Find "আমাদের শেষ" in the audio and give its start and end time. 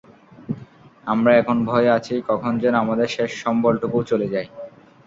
2.75-3.31